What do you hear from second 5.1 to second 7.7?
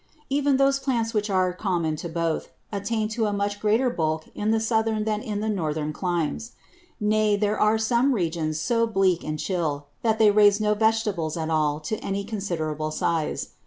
in the Northern Climes. Nay, there